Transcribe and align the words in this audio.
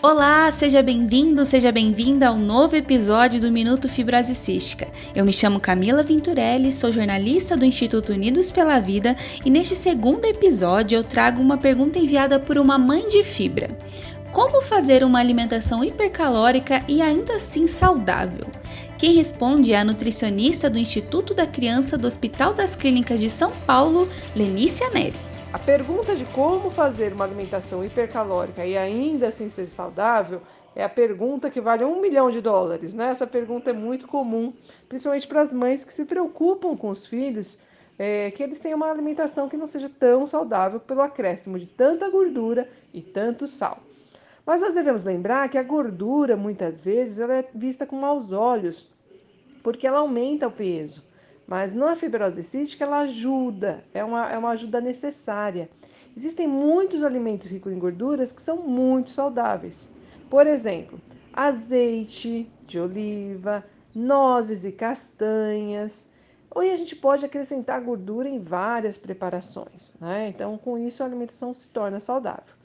Olá, 0.00 0.48
seja 0.52 0.80
bem-vindo, 0.80 1.44
seja 1.44 1.72
bem-vinda 1.72 2.28
ao 2.28 2.36
novo 2.36 2.76
episódio 2.76 3.40
do 3.40 3.50
Minuto 3.50 3.88
Fibrose 3.88 4.32
Cística. 4.32 4.86
Eu 5.12 5.24
me 5.24 5.32
chamo 5.32 5.58
Camila 5.58 6.04
Venturelli, 6.04 6.70
sou 6.70 6.92
jornalista 6.92 7.56
do 7.56 7.64
Instituto 7.64 8.12
Unidos 8.12 8.48
pela 8.52 8.78
Vida 8.78 9.16
e 9.44 9.50
neste 9.50 9.74
segundo 9.74 10.24
episódio 10.24 10.94
eu 10.94 11.02
trago 11.02 11.42
uma 11.42 11.58
pergunta 11.58 11.98
enviada 11.98 12.38
por 12.38 12.58
uma 12.58 12.78
mãe 12.78 13.08
de 13.08 13.24
fibra. 13.24 13.76
Como 14.30 14.62
fazer 14.62 15.02
uma 15.02 15.18
alimentação 15.18 15.82
hipercalórica 15.82 16.80
e 16.86 17.02
ainda 17.02 17.34
assim 17.34 17.66
saudável? 17.66 18.46
Quem 18.96 19.14
responde 19.14 19.72
é 19.72 19.80
a 19.80 19.84
nutricionista 19.84 20.70
do 20.70 20.78
Instituto 20.78 21.34
da 21.34 21.44
Criança 21.44 21.98
do 21.98 22.06
Hospital 22.06 22.54
das 22.54 22.76
Clínicas 22.76 23.20
de 23.20 23.28
São 23.28 23.50
Paulo, 23.66 24.08
Lenícia 24.36 24.88
Neri. 24.90 25.27
A 25.50 25.58
pergunta 25.58 26.14
de 26.14 26.26
como 26.26 26.70
fazer 26.70 27.14
uma 27.14 27.24
alimentação 27.24 27.82
hipercalórica 27.82 28.66
e 28.66 28.76
ainda 28.76 29.28
assim 29.28 29.48
ser 29.48 29.66
saudável 29.68 30.42
é 30.76 30.84
a 30.84 30.90
pergunta 30.90 31.48
que 31.48 31.58
vale 31.58 31.84
um 31.84 32.02
milhão 32.02 32.30
de 32.30 32.42
dólares. 32.42 32.92
Né? 32.92 33.08
Essa 33.08 33.26
pergunta 33.26 33.70
é 33.70 33.72
muito 33.72 34.06
comum, 34.06 34.52
principalmente 34.90 35.26
para 35.26 35.40
as 35.40 35.50
mães 35.50 35.84
que 35.84 35.94
se 35.94 36.04
preocupam 36.04 36.76
com 36.76 36.90
os 36.90 37.06
filhos, 37.06 37.58
é, 37.98 38.30
que 38.30 38.42
eles 38.42 38.58
tenham 38.58 38.76
uma 38.76 38.90
alimentação 38.90 39.48
que 39.48 39.56
não 39.56 39.66
seja 39.66 39.88
tão 39.88 40.26
saudável 40.26 40.78
pelo 40.80 41.00
acréscimo 41.00 41.58
de 41.58 41.66
tanta 41.66 42.10
gordura 42.10 42.68
e 42.92 43.00
tanto 43.00 43.46
sal. 43.46 43.78
Mas 44.44 44.60
nós 44.60 44.74
devemos 44.74 45.02
lembrar 45.02 45.48
que 45.48 45.56
a 45.56 45.62
gordura, 45.62 46.36
muitas 46.36 46.78
vezes, 46.78 47.18
ela 47.20 47.36
é 47.36 47.48
vista 47.54 47.86
com 47.86 47.96
maus 47.96 48.32
olhos, 48.32 48.90
porque 49.62 49.86
ela 49.86 50.00
aumenta 50.00 50.46
o 50.46 50.52
peso. 50.52 51.07
Mas 51.48 51.72
na 51.72 51.96
fibrose 51.96 52.42
cística 52.42 52.84
ela 52.84 52.98
ajuda, 53.00 53.82
é 53.94 54.04
uma, 54.04 54.30
é 54.30 54.36
uma 54.36 54.50
ajuda 54.50 54.82
necessária. 54.82 55.70
Existem 56.14 56.46
muitos 56.46 57.02
alimentos 57.02 57.48
ricos 57.48 57.72
em 57.72 57.78
gorduras 57.78 58.32
que 58.32 58.42
são 58.42 58.58
muito 58.58 59.08
saudáveis. 59.08 59.90
Por 60.28 60.46
exemplo, 60.46 61.00
azeite 61.32 62.52
de 62.66 62.78
oliva, 62.78 63.64
nozes 63.94 64.66
e 64.66 64.72
castanhas. 64.72 66.06
Ou 66.50 66.60
a 66.60 66.76
gente 66.76 66.94
pode 66.94 67.24
acrescentar 67.24 67.80
gordura 67.80 68.28
em 68.28 68.38
várias 68.38 68.98
preparações. 68.98 69.94
Né? 69.98 70.28
Então, 70.28 70.58
com 70.58 70.76
isso, 70.76 71.02
a 71.02 71.06
alimentação 71.06 71.54
se 71.54 71.70
torna 71.70 71.98
saudável. 71.98 72.58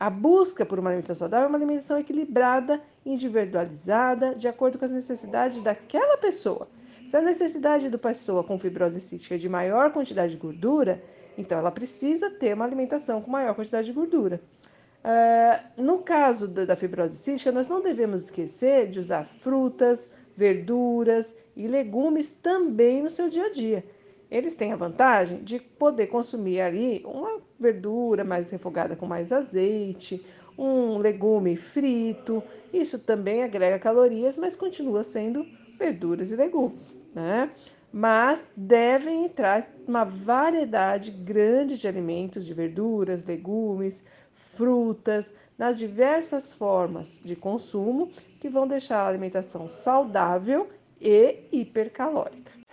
A 0.00 0.10
busca 0.10 0.66
por 0.66 0.80
uma 0.80 0.90
alimentação 0.90 1.14
saudável 1.14 1.46
é 1.46 1.48
uma 1.48 1.58
alimentação 1.58 1.98
equilibrada, 1.98 2.82
individualizada, 3.06 4.34
de 4.34 4.48
acordo 4.48 4.76
com 4.76 4.84
as 4.84 4.90
necessidades 4.90 5.62
daquela 5.62 6.16
pessoa. 6.16 6.66
Se 7.06 7.16
a 7.16 7.20
necessidade 7.20 7.90
do 7.90 7.98
pessoa 7.98 8.42
com 8.42 8.58
fibrose 8.58 9.00
cística 9.00 9.34
é 9.34 9.38
de 9.38 9.48
maior 9.48 9.92
quantidade 9.92 10.32
de 10.32 10.38
gordura, 10.38 11.02
então 11.36 11.58
ela 11.58 11.70
precisa 11.70 12.30
ter 12.30 12.54
uma 12.54 12.64
alimentação 12.64 13.20
com 13.20 13.30
maior 13.30 13.54
quantidade 13.54 13.86
de 13.86 13.92
gordura. 13.92 14.40
Uh, 15.04 15.82
no 15.82 15.98
caso 15.98 16.48
da, 16.48 16.64
da 16.64 16.76
fibrose 16.76 17.18
cística, 17.18 17.52
nós 17.52 17.68
não 17.68 17.82
devemos 17.82 18.24
esquecer 18.24 18.88
de 18.88 18.98
usar 18.98 19.26
frutas, 19.26 20.10
verduras 20.34 21.36
e 21.54 21.68
legumes 21.68 22.34
também 22.34 23.02
no 23.02 23.10
seu 23.10 23.28
dia 23.28 23.46
a 23.46 23.52
dia. 23.52 23.84
Eles 24.30 24.54
têm 24.54 24.72
a 24.72 24.76
vantagem 24.76 25.44
de 25.44 25.60
poder 25.60 26.06
consumir 26.06 26.62
ali 26.62 27.02
uma 27.04 27.38
verdura 27.60 28.24
mais 28.24 28.50
refogada 28.50 28.96
com 28.96 29.04
mais 29.06 29.30
azeite, 29.30 30.24
um 30.58 30.96
legume 30.96 31.54
frito. 31.54 32.42
Isso 32.72 32.98
também 32.98 33.42
agrega 33.42 33.78
calorias, 33.78 34.38
mas 34.38 34.56
continua 34.56 35.04
sendo 35.04 35.46
verduras 35.78 36.32
e 36.32 36.36
legumes, 36.36 37.00
né? 37.14 37.50
Mas 37.92 38.50
devem 38.56 39.24
entrar 39.24 39.68
uma 39.86 40.04
variedade 40.04 41.10
grande 41.10 41.78
de 41.78 41.86
alimentos, 41.86 42.44
de 42.44 42.52
verduras, 42.52 43.24
legumes, 43.24 44.04
frutas, 44.56 45.34
nas 45.56 45.78
diversas 45.78 46.52
formas 46.52 47.22
de 47.24 47.36
consumo 47.36 48.10
que 48.40 48.48
vão 48.48 48.66
deixar 48.66 49.00
a 49.00 49.08
alimentação 49.08 49.68
saudável 49.68 50.68
e 51.00 51.44
hipercalórica. 51.52 52.63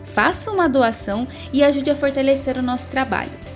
faça 0.03 0.51
uma 0.51 0.69
doação 0.69 1.29
e 1.53 1.63
ajude 1.63 1.93
a 1.93 1.95
fortalecer 1.95 2.59
o 2.59 2.63
nosso 2.63 2.89
trabalho. 2.89 3.56